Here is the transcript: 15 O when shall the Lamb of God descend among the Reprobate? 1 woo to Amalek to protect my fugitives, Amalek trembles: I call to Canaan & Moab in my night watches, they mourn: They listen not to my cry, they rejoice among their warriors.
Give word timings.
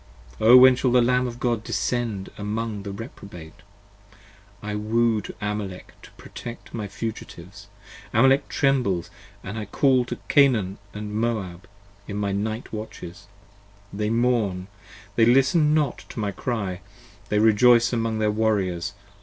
15 0.39 0.47
O 0.47 0.57
when 0.57 0.75
shall 0.75 0.91
the 0.91 0.99
Lamb 0.99 1.27
of 1.27 1.39
God 1.39 1.63
descend 1.63 2.31
among 2.35 2.81
the 2.81 2.91
Reprobate? 2.91 3.61
1 4.61 4.89
woo 4.89 5.21
to 5.21 5.35
Amalek 5.39 5.93
to 6.01 6.09
protect 6.17 6.73
my 6.73 6.87
fugitives, 6.87 7.67
Amalek 8.11 8.49
trembles: 8.49 9.11
I 9.43 9.63
call 9.65 10.05
to 10.05 10.15
Canaan 10.27 10.79
& 10.85 10.93
Moab 10.95 11.67
in 12.07 12.17
my 12.17 12.31
night 12.31 12.73
watches, 12.73 13.27
they 13.93 14.09
mourn: 14.09 14.69
They 15.17 15.25
listen 15.27 15.75
not 15.75 15.99
to 16.09 16.19
my 16.19 16.31
cry, 16.31 16.81
they 17.29 17.37
rejoice 17.37 17.93
among 17.93 18.17
their 18.17 18.31
warriors. 18.31 18.93